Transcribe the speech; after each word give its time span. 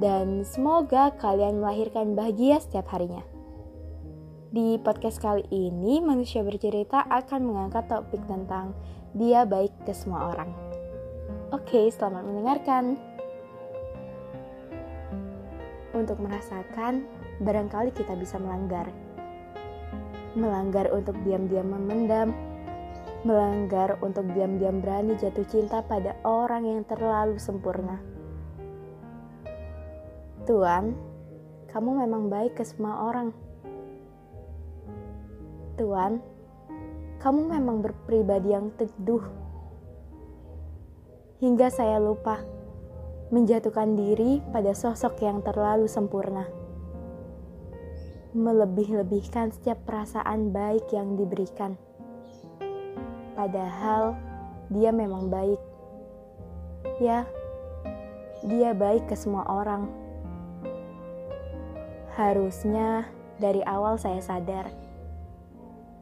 dan 0.00 0.48
semoga 0.48 1.12
kalian 1.20 1.60
melahirkan 1.60 2.16
bahagia 2.16 2.56
setiap 2.56 2.88
harinya. 2.96 3.20
Di 4.50 4.80
podcast 4.80 5.20
kali 5.20 5.44
ini, 5.52 6.00
manusia 6.00 6.40
bercerita 6.40 7.04
akan 7.06 7.40
mengangkat 7.44 7.86
topik 7.86 8.24
tentang 8.26 8.74
dia 9.14 9.44
baik 9.44 9.70
ke 9.84 9.92
semua 9.92 10.32
orang. 10.32 10.50
Oke, 11.54 11.86
selamat 11.92 12.22
mendengarkan. 12.26 12.84
Untuk 15.92 16.18
merasakan, 16.18 17.04
barangkali 17.44 17.92
kita 17.92 18.16
bisa 18.16 18.40
melanggar. 18.40 18.88
Melanggar 20.32 20.88
untuk 20.96 21.14
diam-diam 21.22 21.76
memendam, 21.76 22.32
melanggar 23.22 24.00
untuk 24.00 24.24
diam-diam 24.32 24.80
berani 24.80 25.14
jatuh 25.20 25.44
cinta 25.46 25.84
pada 25.84 26.16
orang 26.24 26.64
yang 26.64 26.82
terlalu 26.88 27.36
sempurna 27.36 28.19
Tuan, 30.48 30.96
kamu 31.68 32.00
memang 32.00 32.32
baik 32.32 32.56
ke 32.56 32.64
semua 32.64 33.12
orang. 33.12 33.36
Tuan, 35.76 36.24
kamu 37.20 37.52
memang 37.52 37.84
berpribadi 37.84 38.56
yang 38.56 38.72
teduh. 38.80 39.20
Hingga 41.44 41.68
saya 41.68 42.00
lupa 42.00 42.40
menjatuhkan 43.28 43.94
diri 43.94 44.40
pada 44.48 44.72
sosok 44.72 45.20
yang 45.20 45.44
terlalu 45.44 45.84
sempurna. 45.84 46.48
Melebih-lebihkan 48.32 49.52
setiap 49.52 49.84
perasaan 49.84 50.56
baik 50.56 50.88
yang 50.96 51.20
diberikan. 51.20 51.76
Padahal 53.36 54.16
dia 54.72 54.88
memang 54.88 55.28
baik. 55.28 55.60
Ya, 56.96 57.28
dia 58.48 58.72
baik 58.72 59.12
ke 59.12 59.16
semua 59.16 59.44
orang. 59.44 60.09
Harusnya 62.18 63.06
dari 63.38 63.62
awal 63.62 63.94
saya 63.94 64.18
sadar, 64.18 64.66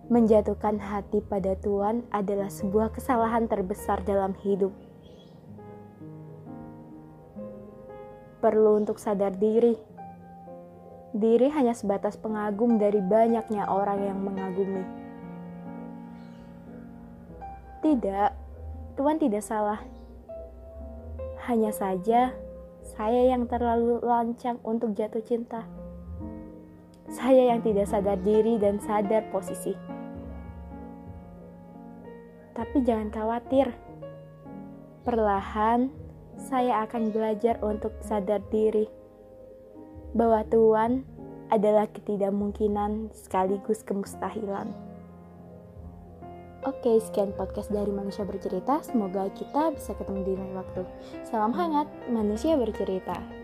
menjatuhkan 0.09 0.81
hati 0.81 1.21
pada 1.21 1.53
Tuhan 1.61 2.01
adalah 2.09 2.49
sebuah 2.49 2.97
kesalahan 2.97 3.45
terbesar 3.45 4.01
dalam 4.09 4.33
hidup. 4.41 4.73
Perlu 8.41 8.81
untuk 8.81 8.97
sadar 8.97 9.37
diri. 9.37 9.77
Diri 11.13 11.53
hanya 11.53 11.77
sebatas 11.77 12.17
pengagum 12.17 12.81
dari 12.81 13.05
banyaknya 13.05 13.69
orang 13.69 14.01
yang 14.09 14.19
mengagumi. 14.25 14.85
Tidak, 17.85 18.31
Tuhan 18.97 19.17
tidak 19.21 19.45
salah. 19.45 19.81
Hanya 21.45 21.73
saja, 21.73 22.33
saya 22.97 23.23
yang 23.29 23.45
terlalu 23.45 24.01
lancang 24.01 24.57
untuk 24.65 24.97
jatuh 24.97 25.25
cinta. 25.25 25.78
Saya 27.09 27.57
yang 27.57 27.65
tidak 27.65 27.89
sadar 27.89 28.21
diri 28.21 28.61
dan 28.61 28.77
sadar 28.79 29.25
posisi. 29.33 29.73
Tapi 32.53 32.85
jangan 32.85 33.09
khawatir. 33.09 33.73
Perlahan 35.09 35.89
saya 36.37 36.85
akan 36.85 37.11
belajar 37.11 37.57
untuk 37.65 37.97
sadar 38.05 38.45
diri 38.53 38.87
bahwa 40.13 40.45
Tuhan 40.47 41.05
adalah 41.49 41.89
ketidakmungkinan 41.89 43.13
sekaligus 43.17 43.81
kemustahilan. 43.83 44.69
Oke, 46.67 47.01
sekian 47.01 47.33
podcast 47.33 47.71
dari 47.73 47.89
Manusia 47.89 48.27
Bercerita. 48.27 48.83
Semoga 48.85 49.31
kita 49.33 49.73
bisa 49.73 49.95
ketemu 49.97 50.21
di 50.27 50.33
lain 50.37 50.55
waktu. 50.59 50.83
Salam 51.25 51.55
hangat, 51.55 51.89
Manusia 52.11 52.59
Bercerita. 52.59 53.38